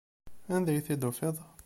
Anda 0.55 0.71
ay 0.71 0.81
t-id-tufiḍ? 0.85 1.37